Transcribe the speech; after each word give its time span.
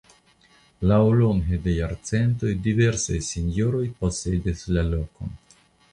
Laŭlonge 0.91 1.59
de 1.67 1.75
jarcentoj 1.75 2.53
diversaj 2.69 3.21
senjoroj 3.29 3.85
posedis 4.01 4.65
la 4.79 4.87
lokon. 4.93 5.41